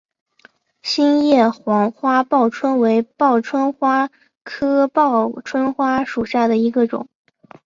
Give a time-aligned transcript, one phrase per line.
[0.81, 4.09] 心叶黄花报春为报春花
[4.43, 7.07] 科报春花属下的一个种。